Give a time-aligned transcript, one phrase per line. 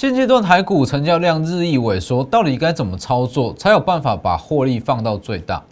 [0.00, 5.62] 现阶段台股成交量日益萎缩，到底该怎么操作才有办法把获利放到最大？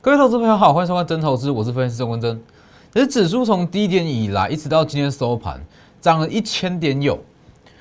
[0.00, 2.42] 各位投资朋友好，欢迎收看真投资，我是分析师郑文真。
[2.94, 5.60] 其实指数从低点以来，一直到今天收盘，
[6.00, 7.18] 涨了一千点有。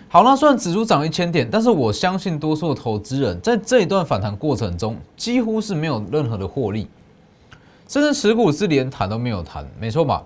[0.08, 6.88] 好，那虽然指数涨一千点，但是我相信多数的投资人在这一段反弹过程中，几乎是没有任何的获利，
[7.88, 10.24] 甚至持股是连谈都没有谈，没错吧？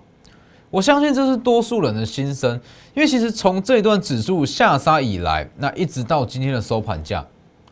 [0.69, 2.53] 我相信这是多数人的心声，
[2.93, 7.25] 因为其实从这一段指数下杀以来，那一直到今天的收盘价，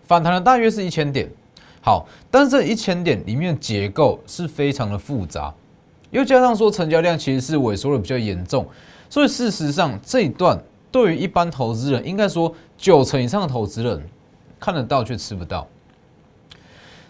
[0.08, 1.30] 反弹了大约是一千点。
[1.80, 5.54] 好，但是这一千点里面结构是非常的复杂，
[6.10, 8.66] 又加上说成交量其实是萎缩的比较严重，
[9.08, 10.60] 所以事实上这一段
[10.92, 14.02] 对于一般投资人，应该说九成以上的投资人
[14.60, 15.68] 看得到却吃不到。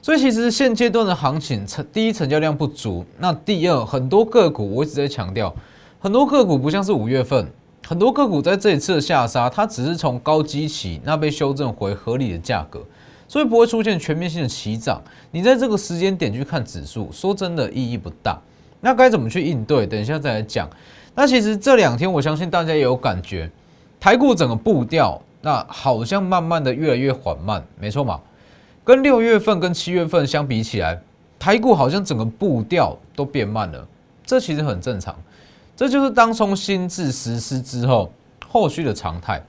[0.02, 5.54] 所以其实现阶段的行情，成第一成交量不足，那第二很多个股我一直在强调，
[6.00, 7.48] 很多个股不像是五月份，
[7.86, 12.82] 很多个股在这一次的下杀，它只是从高基期那被修正回合理的价格。
[13.30, 15.02] 所以不会出现全面性的起涨。
[15.32, 18.40] 你在这个时间点去看指数，说真的意义不大。
[18.80, 19.86] 那该怎么去应对？
[19.86, 20.70] 等一下再来讲。
[21.14, 23.52] 那其实这两天，我相信大家也有感觉，
[24.08, 28.18] 台股整个步调，那好像慢慢的越来越缓慢，没错嘛？
[28.86, 30.98] 跟六月份跟七月份相比起来，
[31.38, 33.86] 台股好像整个步调都变慢了。
[34.26, 35.14] 这其实很正常，
[35.76, 38.10] 这就是当冲新制实施之后
[38.48, 39.44] 后续的常态。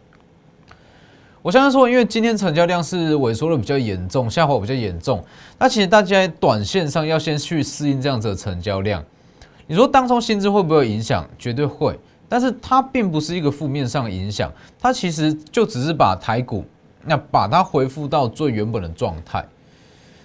[1.41, 5.25] 我相信说，因为今天成交量是萎缩的比较严重，下滑比较严重，
[5.57, 9.05] 那其实大家短线上要先去适应这样子的成交量。
[9.69, 11.25] 你说当中薪资会不会有影响？
[11.39, 11.97] 绝对会，
[12.29, 16.65] 但是它并不是一个负面上的影响，它其实就只是把台股
[17.05, 19.45] 那把它恢复到最原本的状态。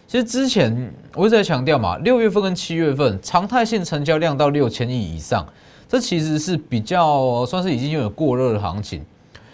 [0.08, 5.48] 其实之前我一直在强调嘛，六月份跟七月份常态性成交量到六千亿以上，
[5.88, 9.04] 这其实是比较算是已经有过热的行情。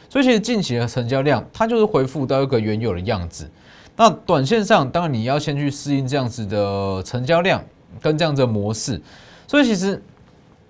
[0.09, 3.49] 所以其实近期的成交量，它就是恢复到一个原有的样子。
[3.95, 7.63] 那短线上，当然你要先去适应这样子的成交量
[8.01, 8.99] 跟这样子的模式。
[9.47, 10.01] 所以其实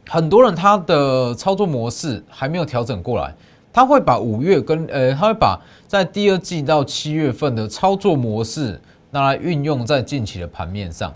[0.09, 3.31] 很多人他的操作模式还没有调整过来，
[3.71, 8.81] 他会把五月跟呃，他会把在第二季到七月份的操作模式
[9.11, 11.13] 拿来运用在近期的盘面上。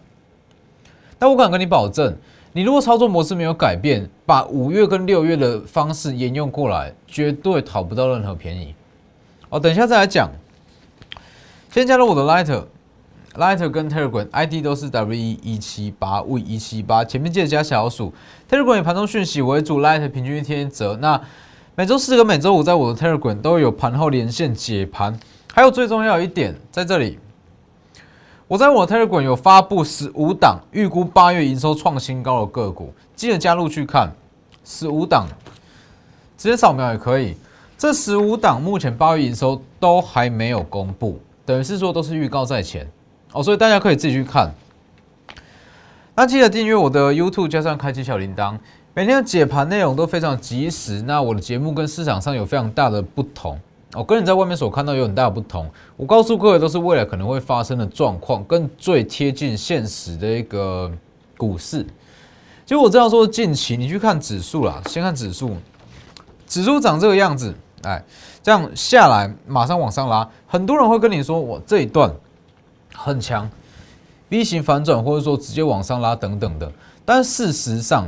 [1.17, 2.15] 但我敢跟你保证。
[2.55, 8.75] 你如果操作模式没有改变，把五月跟六月的方式沿用过来，绝对讨不到任何便宜。
[9.49, 10.29] 哦，等一下再来讲。
[11.71, 12.23] 先加入我的
[13.35, 18.13] Lighter 跟 Telegram ID 都是 W 一一七八 V 一七八，前面记得加小数。
[18.49, 20.95] Telegram 以盘中讯息为主，Lighter 平均一天一折。
[21.01, 21.19] 那
[21.75, 25.19] 每周四跟每周五在我的 Telegram 都有盘后连线解盘。
[25.51, 27.17] 还有最重要一点，在这里。
[28.47, 34.11] 我在我的 Telegram 有发布十五档预估八月营收创新高的个股，记得加入去看。
[34.63, 35.27] 十五档
[36.37, 37.35] 直接扫描也可以。
[37.77, 42.87] 这十五档目前八月营收都还没有公布，等于是说都是预告在前
[43.33, 44.53] 哦，所以大家可以自己去看。
[46.15, 48.57] 那记得订阅我的 YouTube，加上开启小铃铛，
[48.93, 51.01] 每天的解盘内容都非常及时。
[51.01, 53.59] 那我的节目跟市场上有非常大的不同。
[53.95, 55.69] 我跟你在外面所看到有很大的不同。
[55.97, 60.91] 我告诉各位，都是未来可能会发生的状况，跟最贴近现实的一个
[61.37, 61.83] 股市。
[62.65, 65.57] 其实我这样说，近期你去看指数啦，先看指数，
[66.47, 68.03] 指数长这个样子，哎，
[68.41, 72.11] 这样下来马上往上拉，很多人会跟你说，我这一段
[72.93, 73.49] 很强
[74.29, 76.71] ，V 型反转，或者说直接往上拉等等的。
[77.03, 78.07] 但事实上，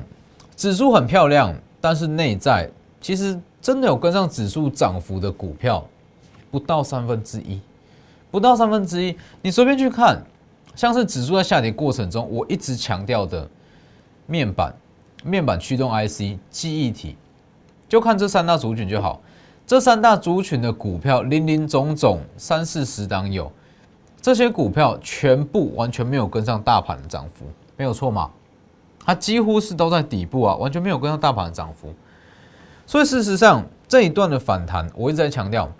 [0.55, 2.69] 指数很漂亮，但是内在
[3.01, 3.39] 其实。
[3.61, 5.83] 真的有跟上指数涨幅的股票，
[6.51, 7.59] 不到三分之一，
[8.29, 9.17] 不到三分之一。
[9.41, 10.21] 你随便去看，
[10.75, 13.49] 像是指数在下跌过程中，我一直强调的
[14.27, 14.71] 面板、
[15.23, 17.17] 面板驱动 IC、记忆体，
[17.89, 19.19] 就看这三大族群就好。
[19.65, 23.51] 这三大族群的股票，林林总总三四十档有，
[24.25, 27.45] 这些股票全部完全没有跟上大盘的涨幅，
[27.77, 28.31] 没有错吗？
[29.05, 31.93] 它几乎是都在底部啊，完全没有跟上大盘的涨幅。
[32.87, 35.71] 所以事实上，这一段的反弹，我一直在强调，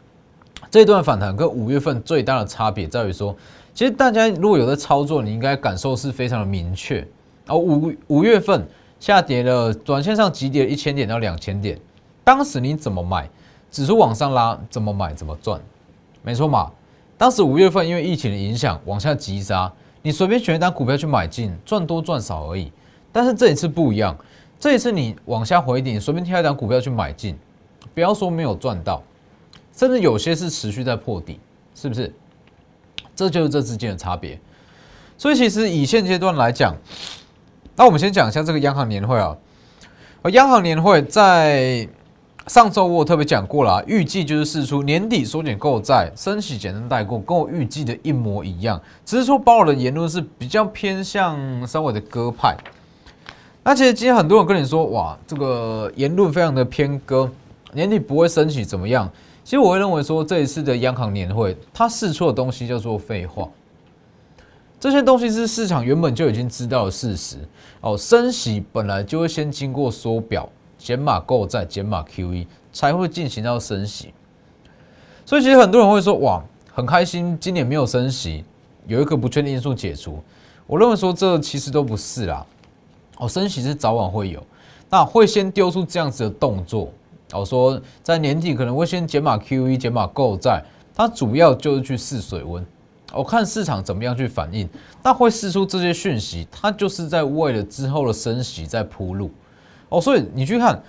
[0.70, 3.36] 这一段反弹跟五月份最大的差别在于说，
[3.74, 7.04] 其实大家如果有在操作，你应该感受是非常的明确。
[7.48, 8.64] 而五五月份
[9.00, 11.80] 下跌了，短线上急跌一千点到两千点，
[12.24, 13.28] 当时你怎么买？
[13.72, 15.60] 指数往上拉，怎么买怎么赚？
[16.22, 16.72] 没错嘛。
[17.18, 19.72] 当时五月份因为疫情的影响往下急杀，
[20.02, 22.72] 你随便选一单股票去买进，赚多赚少而已。
[23.12, 24.16] 但是这一次不一样。
[24.60, 27.38] 这一次你往下回点，随便挑一档股票去买进，
[27.94, 29.04] 不要说没有赚到，
[29.76, 31.40] 甚至有些是持续在破底，
[31.76, 32.12] 是不是？
[33.16, 34.40] 这就是这之间的差别。
[35.18, 36.76] 所以其实以现阶段来讲，
[37.76, 39.36] 那我们先讲一下这个央行年会啊。
[40.22, 41.88] 而央行年会在
[42.48, 52.56] 上周我特别讲过了啊，预计就是试出年底缩减购债、升息简单带过，跟我预计的一模一样，只是说鲍尔的言论是比较偏向稍微的鸽派。
[53.64, 57.28] 那其实今天很多人跟你说，哇，这个言论非常的偏鸽，
[57.74, 59.12] 年底不会升息怎么样？
[59.44, 63.50] 其实我会认为说，这一次的央行年会，它试出的东西叫做废话。
[64.80, 67.38] 这些东西是市场原本就已经知道的事实
[67.82, 67.98] 哦。
[67.98, 70.48] 升息本来就会先经过缩表、
[70.86, 74.14] 减码购债、减码 QE，才会进行到升息。
[75.26, 76.40] 所以其实很多人会说，哇，
[76.72, 78.44] 很开心今年没有升息，
[78.86, 80.22] 有一个不确定因素解除。
[80.68, 82.46] 我认为说这其实都不是啦。
[83.18, 84.46] 哦，升息是早晚会有，
[84.88, 86.92] 那会先丢出这样子的动作。
[87.34, 92.64] 哦，说在年底可能会先减码 QE、减码购债，它主要就是去试水温。
[93.12, 94.70] 我看市场怎么样去反应，
[95.02, 99.32] 那会试出这些讯息，它就是在为了之后的升息在铺路
[99.90, 100.00] 哦。
[100.00, 100.82] 所以你去看，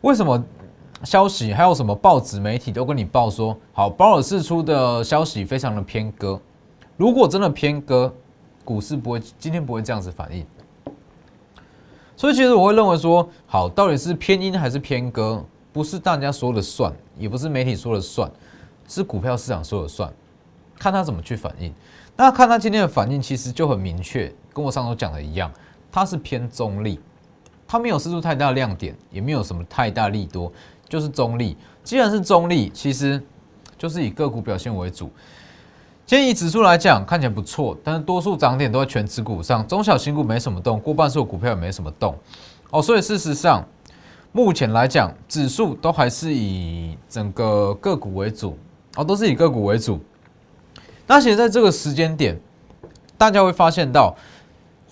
[0.00, 0.42] 为什么
[1.02, 6.40] 消息还有什么报纸媒体都跟你报说，好，鲍尔释出的消息非常的偏鸽。
[6.96, 8.12] 如果真的偏鸽，
[8.64, 10.46] 股市不会今天不会这样子反应。
[12.16, 18.30] 所以其实我会认为说，好，到底是偏阴还是偏鸽，不是大家说了算，也不是媒体说了算，
[18.86, 20.10] 是股票市场说了算。
[20.78, 21.72] 看他怎么去反应，
[22.16, 25.50] 那看他今天的反应，其实就很明确，跟我上周讲的一样，
[25.90, 27.00] 它是偏中立，
[27.66, 30.52] 它没有施出太大亮点，也没有什么太大利多，
[30.88, 31.56] 就是中立。
[31.82, 33.22] 既然是中立，其实
[33.76, 35.10] 就是以个股表现为主。
[36.06, 42.14] 建议指数来讲，看起来不错，但是多数涨点都在全指股上，中小型股没什么动，过半数股票也没什么动。
[42.70, 43.66] 哦，所以事实上，
[44.30, 48.58] 目前来讲，指数都还是以整个个股为主，
[48.96, 49.98] 哦，都是以个股为主。
[51.06, 52.38] 那其实在这个时间点，
[53.16, 54.14] 大家会发现到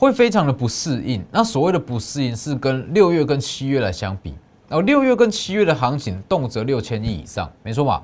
[0.02, 1.25] 会非常的不适应。
[1.31, 4.34] 那所谓的不适应是跟六月跟七月来相比，
[4.69, 8.02] 然后六月跟七月的行情动辄六千亿以上，没错吧？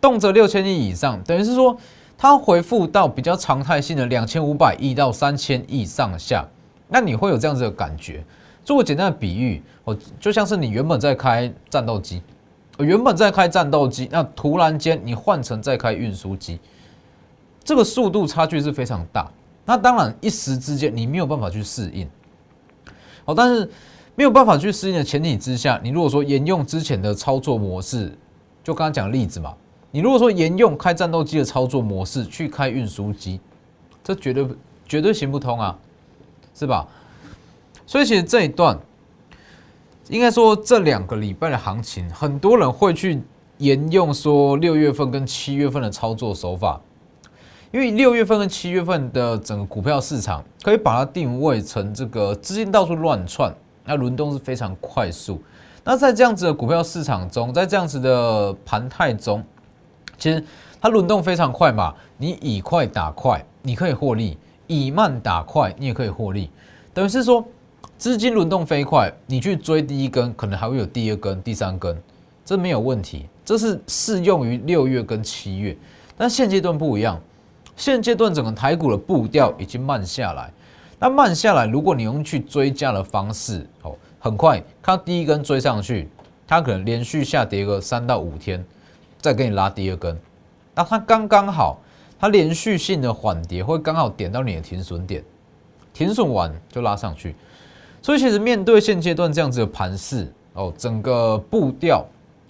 [0.00, 1.76] 动辄六千亿以上，等于是说
[2.16, 6.48] 它回复到比较常态性的两千五百亿到三千亿上下。
[6.88, 8.24] 那你会有这样子的感觉？
[8.64, 12.22] 做个简单的比喻，哦，就像是你原本在开战斗机，
[12.78, 16.58] 原本在开战斗机，那突然间你换成在开运输机。
[17.62, 19.30] 这个速度差距是非常大，
[19.66, 22.08] 那当然一时之间你没有办法去适应，
[23.24, 23.68] 哦，但是
[24.14, 28.16] 没有办法去适应的前提之下，你如果说沿用之前的操作模式，
[28.62, 29.52] 就刚刚讲例子嘛，
[29.90, 33.40] 你如果说沿用开战斗机的操作模式去开运输机，
[34.04, 34.48] 这绝对
[34.86, 35.76] 绝对行不通啊，
[36.54, 36.86] 是吧？
[37.86, 38.78] 所以其实这一段
[40.08, 43.20] 应该说这两个礼拜的行情，很多人会去
[43.58, 46.80] 沿用说六月份跟七月份的操作手法。
[47.72, 53.52] 因为六月份跟七月份的整个股票市场，可以把它定位成这个资金到处乱窜，
[53.84, 55.42] 那轮动是非常快速。
[55.84, 59.42] 那在这样子的股票市场中，在这样子的盘态中，
[60.16, 60.42] 其实
[60.80, 61.94] 它轮动非常快嘛。
[62.16, 64.36] 你以快打快，你可以获利；
[64.66, 66.50] 以慢打快，你也可以获利。
[66.94, 67.44] 等于是说，
[67.98, 72.00] 资金轮动飞快，你去追第一根，可能还会有第二根、第三根，
[72.44, 73.26] 这没有问题。
[73.44, 75.76] 这是适用于六月跟七月，
[76.16, 77.20] 但现阶段不一样。
[77.76, 80.50] 现阶段整个台股的步调已经慢下来，
[80.98, 86.08] 那慢下来，如果你用去追加的方式，哦，很快看到第一根追上去，
[86.46, 88.64] 它可能连续下跌个三到五天，
[89.20, 90.18] 再给你拉第二根，
[90.74, 91.78] 那它刚刚好，
[92.18, 95.22] 它连续性的缓跌会刚好点到你的停损点，
[95.92, 97.36] 停损完就拉上去，
[98.00, 102.06] 所以其实面对现阶段这样子的盘势，哦，整个步调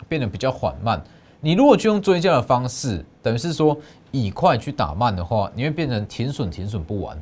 [0.09, 1.03] 变得比较缓慢，
[1.41, 3.77] 你如果去用追加的方式，等于是说。
[4.11, 7.21] 以快去打慢的话，你会变成停损停损不完。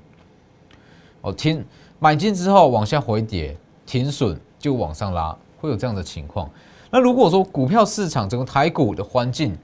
[1.23, 1.65] 哦，停
[1.99, 6.51] 买进之后往下回跌，停损就往上拉，会有这样的情况。
[6.91, 9.57] 那如果说股票市场整个台股的环境，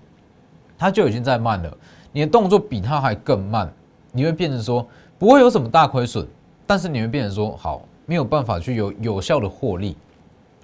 [0.78, 1.76] 它就已经在慢了，
[2.12, 3.72] 你的动作比它还更慢，
[4.10, 4.86] 你会变成说
[5.18, 6.26] 不会有什么大亏损，
[6.66, 9.96] 但是你会变成说好没有办法去有有效的获利，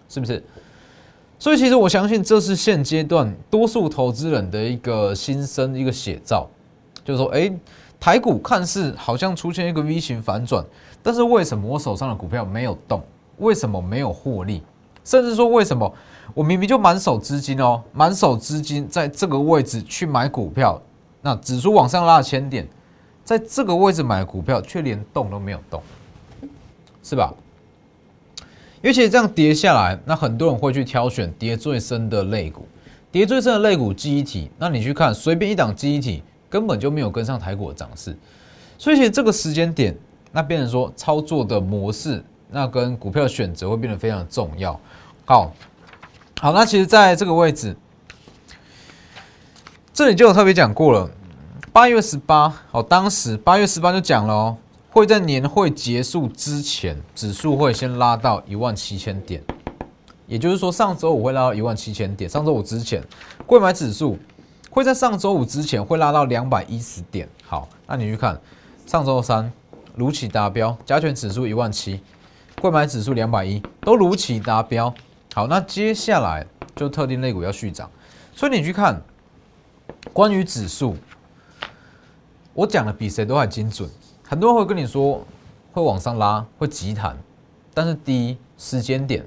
[0.08, 0.42] 是不是？
[1.38, 6.48] 所以其实我相信这是现阶段多数投资人的一个心声，一个写照。
[7.04, 7.52] 就是说，哎，
[8.00, 10.64] 台股看似好像出现一个 V 型反转，
[11.02, 13.02] 但是为什么我手上的股票没有动？
[13.38, 14.62] 为什么没有获利？
[15.04, 15.94] 甚至说，为什么
[16.34, 20.80] 我明明就满手资金哦，满手资金在这个位置去买股票，
[21.22, 22.66] 那指数往上拉千点，
[23.22, 25.80] 在这个位置买股票却连动都没有动，
[27.04, 27.32] 是吧？
[28.86, 32.64] 尤其这样跌下来，那很多人会去挑选跌最深的类股。
[33.10, 38.16] 跌最深的类股记忆体，那你去看随便一档记忆体根本就没有跟上台股的涨势，
[38.78, 39.92] 所以其实这个时间点，
[40.30, 44.78] 那变成说操作的模式，那跟股票选择会变得非常重要。
[45.24, 45.52] 好，
[46.40, 47.76] 好，那其实在这个位置，
[49.92, 51.10] 这里就有特别讲过了，
[51.72, 54.56] 八月十八，好，当时八月十八就讲了哦，
[54.96, 59.44] 会在年会结束之前，指数会先拉到一万七千点。
[60.26, 62.30] 也就是说，上周五会拉到一万七千点。
[62.30, 63.04] 上周五之前，
[63.44, 64.18] 贵买指数
[64.70, 67.28] 会在上周五之前会拉到两百一十点。
[67.44, 68.40] 好，那你去看
[68.86, 69.52] 上周三
[69.94, 72.00] 如期达标，加权指数一万七，
[72.62, 74.94] 贵买指数两百一，都如期达标。
[75.34, 77.90] 好，那接下来就特定类股要续涨，
[78.34, 79.02] 所以你去看
[80.14, 80.96] 关于指数，
[82.54, 83.86] 我讲的比谁都还精准。
[84.26, 85.24] 很多人会跟你说
[85.72, 87.16] 会往上拉，会急弹，
[87.72, 89.24] 但是第一时间点。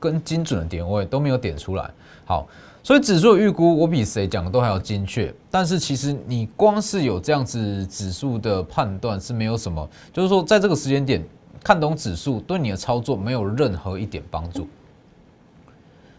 [0.00, 1.88] 跟精准的点位都没有点出来，
[2.24, 2.44] 好，
[2.82, 11.24] 所以指数预估我比谁讲的都还要精确，但是其实你光是有这样子指数的判断是没有什么，就是说在这个时间点
[11.62, 14.66] 看懂指数对你的操作没有任何一点帮助，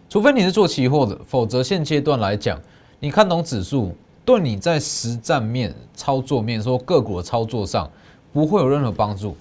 [0.08, 2.58] 除非你是做期货的，否则现阶段来讲，
[3.02, 7.92] 你看懂指数对你在实战面操作面说个股的操作上
[8.34, 9.38] 不会有任何帮助，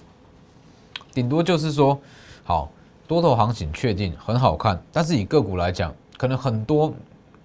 [1.13, 1.99] 顶多就是说
[2.45, 2.69] 好。
[3.05, 6.91] 多头行情确定很好看，但是以个股来讲，可能很多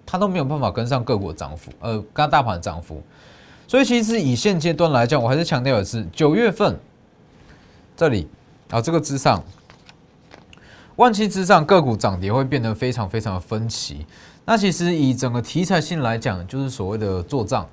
[0.07, 3.03] 它都没有办法跟上个股的涨幅，呃，跟大盘涨幅。
[3.67, 6.79] 所以其实以现阶段来讲，我还是强调的是九月份
[7.97, 8.29] 这里
[8.71, 9.43] 啊，这个之上，
[10.95, 14.07] 万期之上个股涨跌会变得非常非常的分歧。
[14.45, 17.69] 那其实以整个题材性来讲，就是所谓的做账。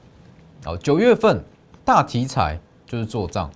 [0.65, 1.41] 哦，九月份
[1.86, 3.50] 大题材就是做账。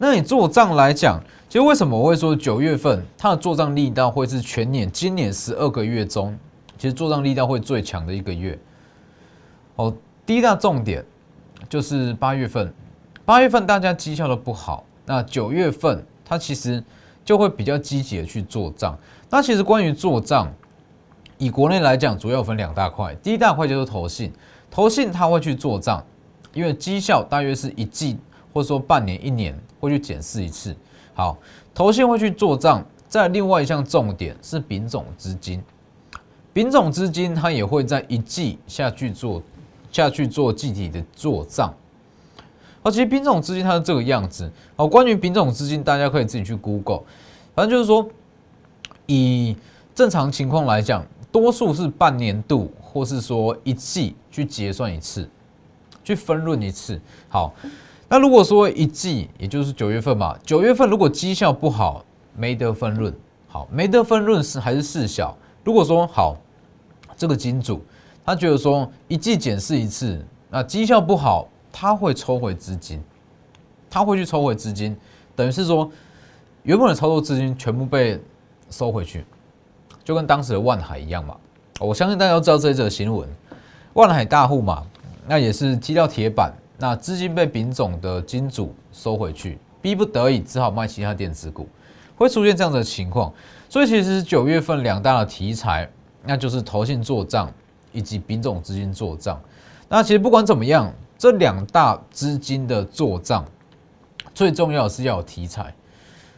[0.00, 6.38] 那你做账来讲，其实为什么我会说九月份它的做账力道会是全年今年十二个月中，
[6.76, 8.56] 其实做账力道会最强的一个月。
[9.74, 9.92] 哦，
[10.24, 11.04] 第一大重点
[11.68, 12.72] 就是八月份，
[13.24, 16.82] 八月份大家绩效都不好，那九月份它其实
[17.24, 18.96] 就会比较积极的去做账。
[19.28, 20.48] 那其实关于做账，
[21.38, 24.32] 以国内来讲，主要分两大块，第一大块就是投信，
[24.70, 26.04] 投信它会去做账，
[26.52, 28.16] 因为绩效大约是一季
[28.52, 30.74] 或者说半年、一年会去检视一次。
[31.14, 31.36] 好，
[31.74, 35.60] 投信会去做账，在另外一项重点是丙种资金，
[36.52, 39.42] 丙种资金它也会在一季下去做
[39.90, 41.74] 下去做具体的做账。
[42.84, 44.48] 而其实丙种资金它是这个样子。
[44.76, 47.02] 好，关于丙种资金，大家可以自己去 Google。
[47.54, 48.08] 反正就是说，
[49.06, 49.56] 以
[49.92, 55.28] 正常情况来讲，多数是半年度或是说一季去结算一次，
[56.04, 57.00] 去分润一次。
[57.28, 57.52] 好。
[58.10, 62.02] 那如果说一季，也就是九月份嘛，九月份如果绩效不好，
[62.34, 63.14] 没得分润，
[63.46, 65.36] 好，没得分润是还是事小。
[65.62, 66.34] 如果说好，
[67.18, 67.82] 这个金主
[68.24, 72.98] 他觉得说一季检视一次，那绩效不好，他会抽回资金，
[73.90, 74.96] 他会去抽回资金，
[75.36, 75.90] 等于是说
[76.62, 78.18] 原本的操作资金全部被
[78.70, 79.26] 收回去，
[80.02, 81.36] 就跟当时的万海一样嘛。
[81.78, 83.28] 我相信大家都知道这一则新闻，
[83.92, 84.86] 万海大户嘛，
[85.26, 86.50] 那也是踢到铁板。
[86.80, 91.68] 那资金被丙种的金主收回去，逼不得已只好卖其他电子股，
[92.16, 93.32] 会出现这样的情况。
[93.68, 95.90] 所以其实九月份两大的题材，
[96.24, 97.52] 那就是投信做账
[97.90, 99.40] 以及丙种资金做账。
[99.88, 103.44] 那其实不管怎么样，这两大资金的做账，
[104.32, 105.74] 最重要的是要有题材。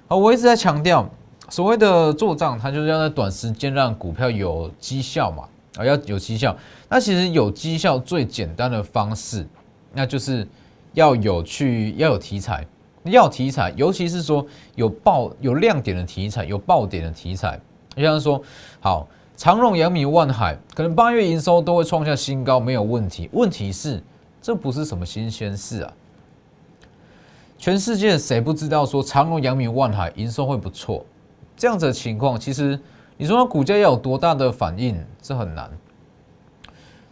[0.09, 1.07] 好，我一直在强调，
[1.51, 5.45] 所谓的做账，它就是要在短时间让股票有绩效嘛，
[5.77, 6.57] 啊，要有绩效。
[6.89, 9.47] 那其实有绩效最简单的方式。
[9.93, 10.47] 那就是
[10.93, 12.67] 要有去要有题材，
[13.05, 17.61] 要题材，尤其是说有爆有亮点的题材，有爆点的题材。
[17.97, 18.41] 就像说，
[18.81, 23.29] 好长荣、阳明、万海，可能八月营收都会创下新高，没有问题。
[23.33, 24.03] 问题是，
[24.41, 25.93] 这不是什么新鲜事啊！
[27.59, 31.05] 全世界谁不知道说长荣、阳明、万海营收会不错？
[31.57, 32.79] 这样子的情况，其实
[33.17, 35.71] 你说股价要有多大的反应，这很难。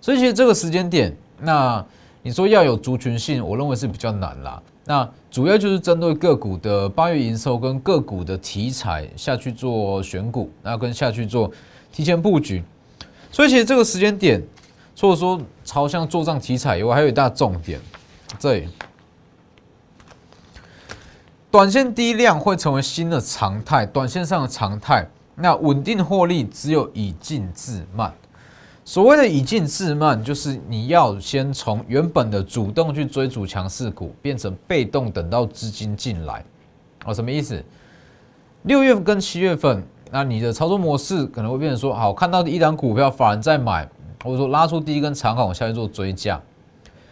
[0.01, 1.85] 所以，其实这个时间点，那。
[2.29, 4.63] 你说要有族群性，我认为是比较难啦。
[4.85, 11.51] 那主要就是针对个股的八月营收跟个股的题材下去做选股，那跟下去做
[11.91, 12.63] 提前布局。
[13.33, 14.43] 所以其实这个时间点，
[14.95, 17.81] 除了说朝向做账题材以外，还有一大重点，
[18.39, 18.69] 这里
[21.51, 25.09] 短线低量会成为新的常态，短线上的常态。
[25.35, 28.13] 那稳定获利只有以静制慢。
[28.89, 36.43] 所谓的以进自慢，就是你要先从原本的主动去追逐强势股，变成被动等到资金进来。
[37.05, 37.63] 哦，什么意思？
[38.63, 43.87] 六月份跟七月份，那你的操作模式可能会变成说：好，看到一档股票，法人在买，
[44.25, 46.41] 或者说拉出第一根长红下去做追加。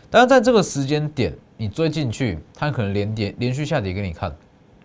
[0.08, 4.34] 但是在这个时间点，你追进去，它可能连跌连续下跌给你看，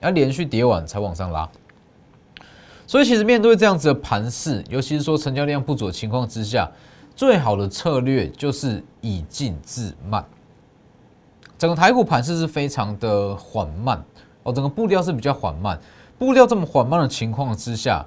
[0.02, 1.50] 要连续跌完才往上拉。
[2.92, 6.70] 所以其实面对这样子的盘势，尤其是说成交量不足的情况之下，
[7.16, 10.26] 最好的策略就是以静制慢。
[11.58, 14.04] 整个台股盘势是非常的缓慢
[14.44, 15.80] 哦，整个步调是比较缓慢。
[16.20, 18.06] 步调这么缓慢的情况之下，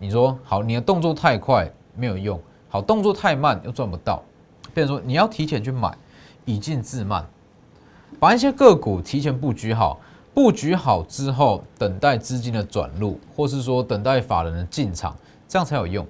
[0.00, 4.20] 你说好，你的动作太快没有用，好动作太慢又赚不到。
[4.74, 5.96] 变成说你要提前去买。
[6.44, 7.24] 以静制慢，
[8.18, 10.00] 把一些个股提前布局好，
[10.34, 15.16] 布局好之后，等待资金的转入，或是说等待法人的进场，
[15.48, 16.04] 这样才有用。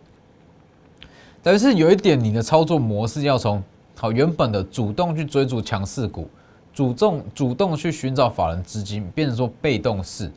[1.42, 3.62] 等于是有一点，你的操作模式要从
[3.94, 6.26] 好原本的主动去追逐强势股，
[6.72, 10.32] 主动主动去寻找法人资金，变成说被动式，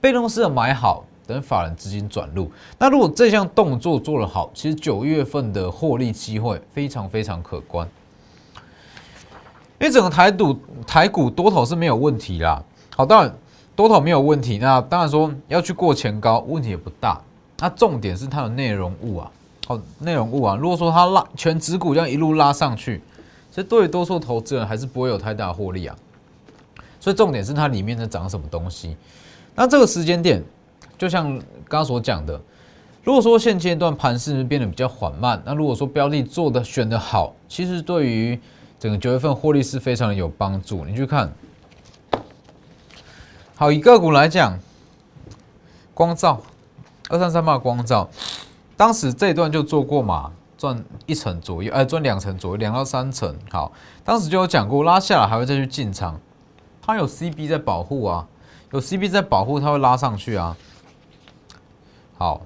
[0.00, 2.48] 被动式的买好，等法人资金转入。
[2.78, 7.88] 那如果这项动作做得好，其实九月份的获利机会非常非常可观。
[9.78, 10.56] 因为整个台股
[10.86, 12.62] 台股多头是没有问题啦，
[12.96, 13.30] 好，当然
[13.76, 17.20] 多头没有问题，那当然说要去过前高，问题也不大。
[17.58, 19.30] 那重点是它的内容物啊，
[19.66, 23.02] 好，内容物啊，如果说它拉全指股这样一路拉上去，
[23.50, 25.94] 其实对于多数投资人还是不会有太大获利啊。
[26.98, 28.96] 所以重点是它里面在涨什么东西。
[29.54, 30.42] 那这个时间点，
[30.96, 32.40] 就像刚刚所讲的，
[33.04, 38.40] 如果说现阶段盘势变得比较缓慢，那如果说标的做的选的好，其实对于
[38.80, 40.84] 整个九月份获利是非常有帮助。
[40.84, 41.30] 你去看，
[43.58, 44.58] 好以个股来讲，
[45.94, 46.42] 光照
[47.08, 48.10] 二三三八光照，
[48.76, 53.34] 当时这一段就做过嘛，赚一成左右，哎，赚两成左右，两到三成。
[53.50, 53.72] 好，
[54.04, 56.20] 当时就有讲过，拉下来还会再去进场，
[56.82, 58.28] 它有 CB 在保护啊，
[58.72, 60.54] 有 CB 在保护，它会拉上去啊。
[62.18, 62.42] 好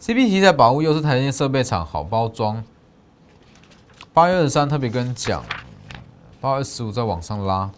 [0.00, 2.62] ，CB 题在保护，又是台积电设备厂，好包装。
[4.12, 5.44] 八月二十三特别跟你讲，
[6.40, 7.70] 八月十五再往上拉，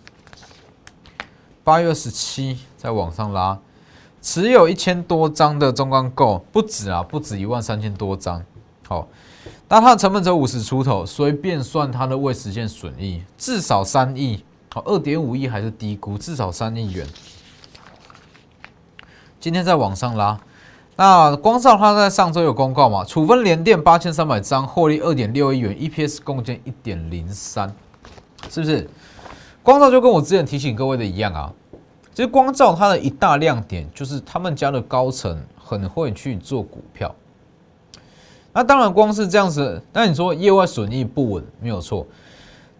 [1.64, 3.58] 八月二十七再往上拉，
[4.20, 8.42] 持有一千多张的中钢构不止啊，不止一万三千多张。
[8.88, 9.06] 好，
[9.68, 17.06] 那它的成本只有五十出头，随便算它的未实现损益至少三亿，好，二点五亿还是低估，至少三亿元。
[19.40, 20.38] 今天再往上拉。
[20.94, 23.02] 那光照它在上周有公告嘛？
[23.04, 27.74] 处分联电八千三百张，获利二点六亿元，EPS 贡献一点零三，
[28.50, 28.90] 是不是？
[29.62, 31.52] 光照就跟我之前提醒各位的一样啊，
[32.12, 37.14] 其实光照它的一大亮点就是他们家的高层很会去做股票。
[38.52, 42.06] 那当然，光是这样子，那你说业外损益不稳没有错，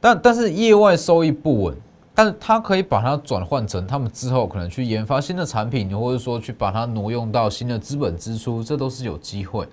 [0.00, 1.76] 但但是业外收益不稳。
[2.14, 9.66] 但是它可以把它转换成他们之后可能去研发新的产品，或者说去把它挪用到新的资本支出，这都是有机会。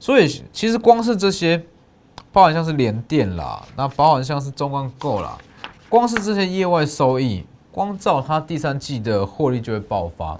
[0.00, 1.62] 所以其实光是这些，
[2.32, 5.36] 包含像是联电啦，那包含像是中光购啦，
[5.88, 10.38] 光是这些业外收益，光照它第三季的获利就会爆发。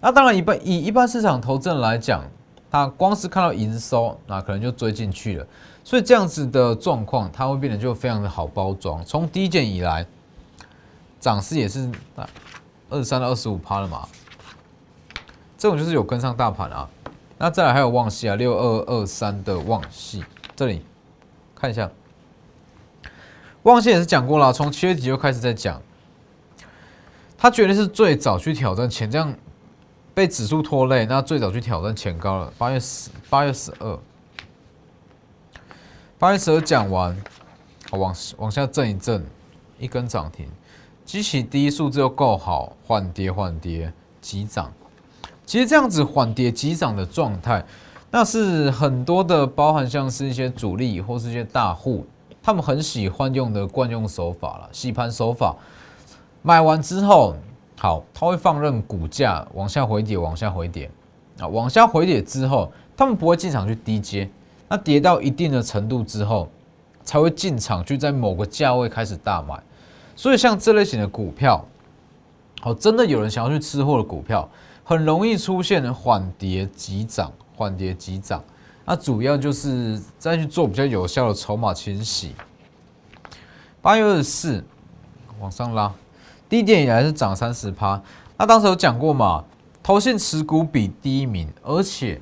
[0.00, 2.24] 那当然一般以一般市场投资人来讲，
[2.70, 5.46] 他光是看到营收，那可能就追进去了。
[5.84, 9.04] 所以这样子的状况，它会变得就非常的好包装。
[9.04, 10.06] 从低减以来，
[11.20, 11.90] 涨势也是
[12.88, 14.08] 二十三到二十五趴了嘛，
[15.58, 16.88] 这种就是有跟上大盘啊。
[17.38, 20.24] 那再来还有旺系啊，六二二三的旺系，
[20.54, 20.82] 这里
[21.54, 21.90] 看一下，
[23.72, 25.82] 旺系也是讲过了，从七月底就开始在讲，
[27.36, 29.34] 他绝对是最早去挑战前这样
[30.14, 33.98] 被指数拖累，那最早去挑战前高了，八月十八月十二。
[36.16, 37.16] 八月十二讲完，
[37.90, 39.26] 往往下震一震，
[39.80, 40.46] 一根涨停，
[41.04, 44.72] 激起第一数字又够好，缓跌缓跌急涨。
[45.44, 47.66] 其实这样子缓跌急涨的状态，
[48.12, 52.06] 那是很多的包含像是一些主力或是一些大户，
[52.46, 55.56] 他们很喜欢用的惯用手法了，洗盘手法。
[56.42, 57.34] 买完之后，
[57.76, 60.88] 好，他会放任股价往下回跌，往下回跌
[61.40, 64.30] 啊，往下回跌之后，他们不会进场去低接。
[64.68, 66.48] 那跌到一定的程度之后，
[67.02, 69.60] 才会进场去在某个价位开始大买，
[70.14, 71.64] 所以像这类型的股票，
[72.60, 74.48] 好，真的有人想要去吃货的股票，
[74.84, 78.40] 很容易出现缓跌急涨，缓跌急涨。
[78.86, 82.34] 那主要就是再去做比较有效的筹码清洗。
[83.82, 84.64] 八月二十四
[85.40, 85.92] 往上拉，
[86.48, 88.00] 低点以来是涨三十趴。
[88.38, 89.44] 那当时有讲过嘛，
[89.82, 92.18] 投信持股比第一名，而且。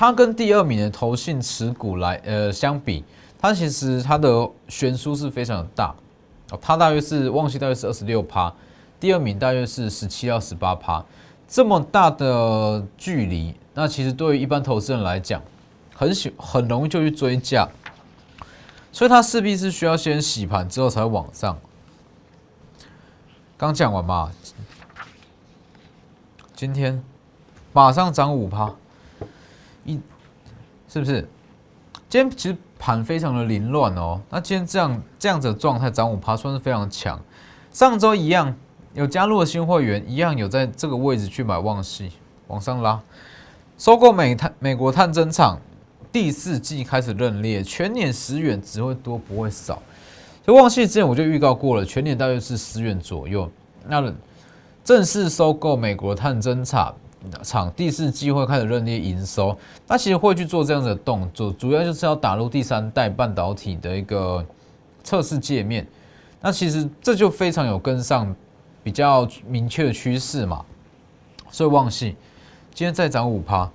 [0.00, 3.02] 它跟第二名的投信持股来呃相比，
[3.36, 5.92] 它其实它的悬殊是非常的大，
[6.60, 8.54] 它大约是旺季大约是二十六趴，
[9.00, 11.04] 第二名大约是十七到十八趴，
[11.48, 15.42] 这么大的距离，那其实对于一般投资人来讲，
[15.98, 17.68] 很喜很容易就去追价，
[18.92, 21.58] 所以它势必是需要先洗盘之后才往上。
[23.56, 24.30] 刚讲完嘛，
[26.54, 27.02] 今天
[27.72, 28.72] 马上涨五趴，
[29.84, 30.00] 一
[30.88, 31.28] 是不是？
[32.08, 34.20] 今天其实盘非常的凌乱哦。
[34.30, 37.20] 那今天这样这样子的状态涨五趴，算是非常强。
[37.72, 38.54] 上周一样
[38.94, 42.12] 有加入的新会员，一样有在这个位置去买旺系
[42.46, 43.02] 往上拉，
[43.76, 45.60] 收购美探美国探针厂
[46.12, 49.82] 第四季开始认列，全年十元只会多不会少。
[50.46, 53.50] 就旺系之前我就预告过了，全年大约是十元左右。
[53.86, 54.12] 那
[54.84, 56.94] 正式收购美国探针厂。
[57.42, 59.54] 厂第四季会开始认列营收，
[59.88, 64.42] 那其实会去做这样子的动作，主要就是要打入第三代半导体的一个
[65.02, 65.84] 测试界面。
[66.40, 68.34] 那其实这就非常有跟上
[68.84, 70.64] 比较明确的趋势嘛。
[71.50, 72.14] 所以旺系
[72.72, 73.68] 今天再涨五趴，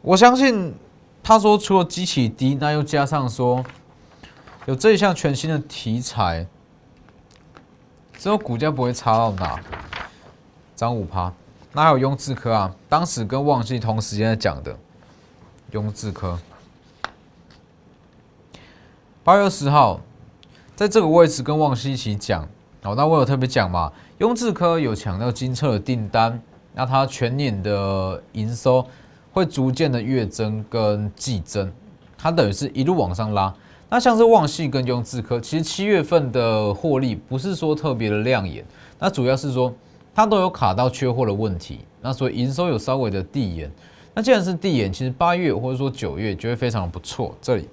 [0.00, 0.72] 我相信
[1.22, 3.64] 他说除了机器低，那又加上说
[4.66, 6.46] 有这一项全新的题材，
[8.18, 9.60] 之后股价不会差到哪，
[10.74, 11.32] 涨五趴。
[11.72, 14.76] 那还有雍智科啊，当时跟旺系同时间在讲的，
[15.70, 16.36] 雍智科，
[19.22, 20.00] 八月十号，
[20.74, 22.42] 在这个位置跟旺系一起讲，
[22.82, 26.42] 哦，那我有特别讲嘛，雍智科有强调金策的订单，
[26.74, 28.84] 那它全年的营收
[29.32, 31.72] 会逐渐的月增跟季增，
[32.16, 33.54] 它等于是一路往上拉。
[33.88, 38.64] 那像是旺系跟雍智科，其实七月份的获利不是说特别的亮眼，
[38.98, 39.72] 那主要是说。
[40.12, 43.70] 它都有卡到缺货的问题，那所以营收有稍微的递延。
[44.12, 47.34] 那既然是递延，其实八月或者说九月就会非常不错。
[47.40, 47.68] 这里，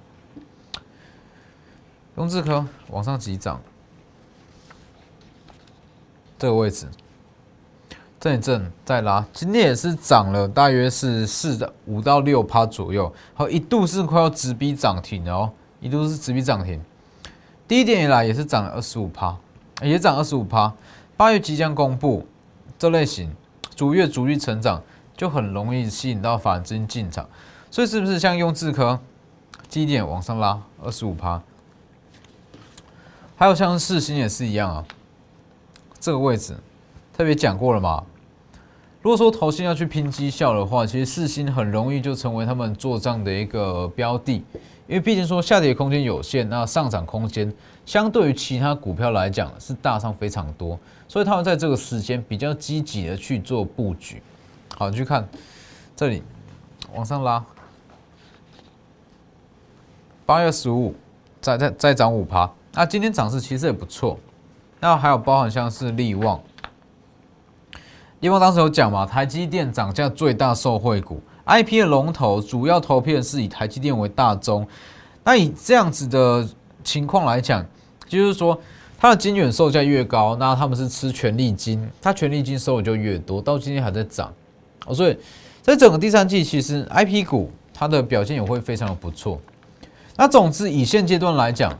[2.16, 3.60] 雍智科往上急涨，
[6.38, 6.86] 这个位置
[8.20, 16.82] 震一震再拉，今天也是涨了大约是四的五到六趴左右，好一度是快要直逼涨停的哦，一度是直逼涨停。
[17.68, 19.36] 第一点以来也是涨了二十五趴，
[19.82, 20.72] 也涨二十五趴。
[21.16, 22.26] 八月即将公布，
[22.76, 23.32] 这类型
[23.76, 24.82] 逐月逐月成长，
[25.16, 27.28] 就很容易吸引到法人资金进场。
[27.70, 28.98] 所以是不是像用智科
[29.68, 31.40] 基点往上拉二十五趴？
[33.36, 34.84] 还有像四星也是一样啊，
[36.00, 36.56] 这个位置
[37.18, 38.04] 特别讲过了嘛。
[39.02, 44.34] 如果说投信要去拼绩效的话，其实四星很容易就成为他们做账的一个标的，
[44.86, 47.52] 因为毕竟说下跌空间有限，那上涨空间
[47.84, 50.78] 相对于其他股票来讲是大上非常多。
[51.08, 54.22] 所以他们在这个时间比较积极的去做布局，
[54.76, 55.28] 好，你去看
[55.96, 56.22] 这里
[56.94, 57.44] 往上拉，
[60.24, 60.94] 八月十五
[61.40, 64.16] 再再再涨五趴，那今天涨势其实也不错。
[64.78, 66.40] 那还有包含像是利旺，
[68.20, 74.66] 因为当时有讲嘛，台积电涨价最大受惠股，IP 的龙头主要投片是以台积电为大宗。
[75.24, 76.48] 那以这样子的
[76.82, 77.64] 情况来讲，
[78.06, 78.60] 就是说。
[79.00, 84.34] 它的金元售价越高，那他们是吃权利金，它权利金收入就越多，到今天还在涨
[84.86, 84.92] 哦。
[84.92, 85.16] 所以
[85.62, 89.40] 在整个第三季，其实 I P 股它的表现也会非常的不错。
[90.16, 91.72] 那总之以现阶段来讲，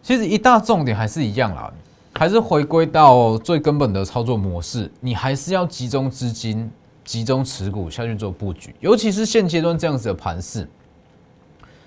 [0.00, 1.72] 其实一大重点还是一样啦，
[2.18, 6.70] 还是回归到最根本的操作模式，你还是要集中资金、
[7.04, 10.66] 集中持股下去做布局，尤其是现阶段这样子的盘势。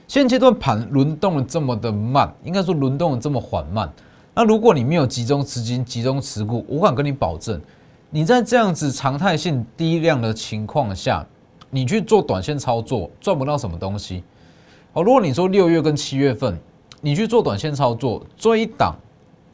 [0.07, 3.91] 现阶段盘轮动的这么的慢，应该说轮动的这么缓慢。
[4.35, 7.59] 那如果你没有集中资金、集中持股，我敢跟你保证，
[8.11, 11.25] 你在这样子常态性低量的情况下，
[11.71, 14.23] 你去做短线操作赚不到什么东西。
[14.93, 16.59] 哦，如果你说六月跟七月份
[17.01, 18.95] 你去做短线操作，追一档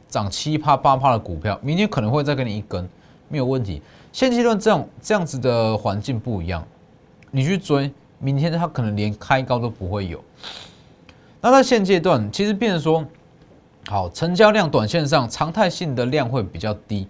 [0.08, 2.88] 涨七趴八趴的股票，明天可能会再给你一根，
[3.28, 3.82] 没有问题。
[4.12, 6.66] 现阶段这样这样子的环境不一样，
[7.30, 10.22] 你去追，明天它可能连开高都不会有。
[11.40, 13.04] 那在现阶段，其实变成说。
[13.88, 17.06] 好，成交量短线上常态性的量会比较低，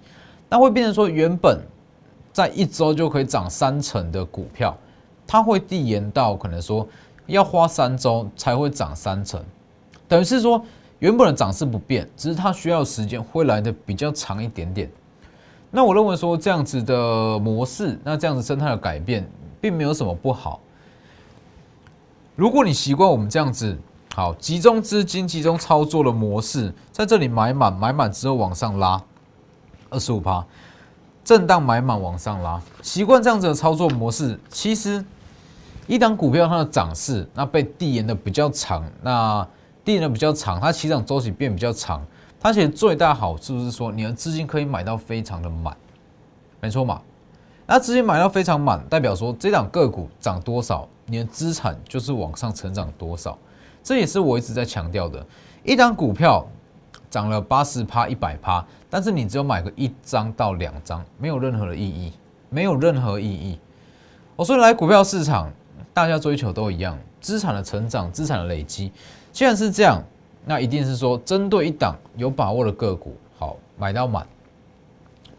[0.47, 1.59] 那会变成说原本
[2.35, 4.77] 在一周就可以涨三成的股票，
[5.27, 6.87] 它会递延到可能说
[7.25, 9.43] 要花三周才会涨三成，
[10.07, 10.63] 等于是说
[10.99, 14.91] 原本的涨势不变，只是它需要时间会来的比较长一点点。
[15.71, 19.29] 那我认为说这样子的模式，那这样子生态的改变
[19.61, 20.61] 并没有什么不好。
[22.35, 23.77] 如果你习惯我们这样子。
[24.15, 28.99] 好，集中资金、集中操作的模式，在这里买满，买满之后往上拉，
[29.91, 30.43] 二十五趴，
[31.23, 35.05] 震荡买满往上拉，习惯这样子的操作模式，其实
[35.87, 39.47] 一档股票它的涨势，那被递延的比较长，那
[39.87, 42.05] 递延的比较长，它起涨周期变比较长，
[42.41, 45.77] 它其实最大好处是说，你的资金可以买到非常的满，
[46.61, 47.01] 没错嘛？
[47.69, 53.39] 那资金买到非常满，代表说这档个股涨多少，你的资产就是往上成长多少。
[53.81, 55.25] 这也是我一直在强调的，
[55.63, 56.45] 一张股票
[57.09, 62.13] 涨了八十趴、一百趴，但是你只有买个一张到两张，没有任何的意义，
[62.51, 63.57] 没有任何意义。
[64.35, 65.49] 我说来股票市场，
[65.95, 68.91] 大家追求都一样，资产的成长、资产的累积。
[69.37, 70.03] 既然是这样，
[70.47, 74.27] 那一定是说针对一档有把握的个股，好买到满，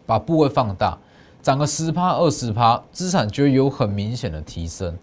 [0.06, 0.96] 把部位放大，
[1.42, 4.96] 涨个十趴、二十趴，资产就有很明显的提升，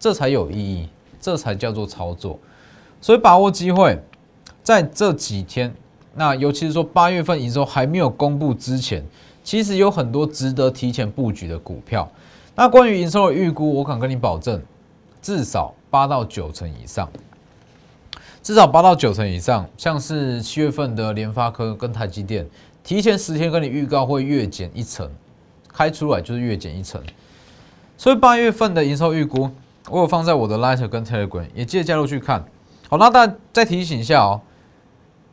[0.00, 0.88] 这才有意义，
[1.20, 2.36] 这才叫做操作。
[3.00, 3.96] 所以把握机会，
[4.64, 5.72] 在这几天，
[6.14, 9.06] 那尤其是说八月份营收还没有公布之前，
[9.44, 12.10] 其实有很多值得提前布局的股票。
[12.56, 14.60] 那关于营收的预估，我敢跟你保证，
[15.22, 17.08] 至少八到九成以上，
[18.44, 19.66] 至少八到九成以上。
[19.78, 22.46] 像是七月份的联发科跟台积电，
[22.84, 25.10] 提前十天跟你预告会月减一成，
[25.66, 27.02] 开出来就是月减一成。
[27.96, 29.50] 所以八月份的营收预估，
[29.88, 32.44] 我有放在我的 Lighter 跟 Telegram，也记得加入去看。
[32.90, 34.42] 好，那大家再提醒一下哦，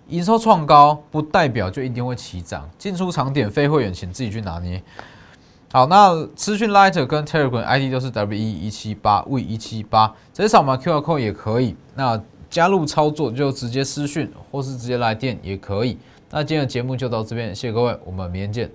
[0.08, 4.82] 营收创高不代表就一定会起涨，进出场点非会员，请自己去拿捏。
[5.74, 11.76] 好，那资讯 Lighter 跟 Telegram ID 都是 W 一一七八 V 一七八，直接扫码 QR Code 也可以。
[11.95, 12.21] 那
[12.52, 15.98] 加入操作就直接私讯或是直接来电也可以。
[16.30, 18.70] 那今天的节目就到这边，谢谢各位，我们明天见。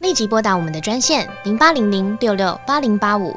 [0.00, 3.36] 立即拨打我们的专线零八零零六六八零八五。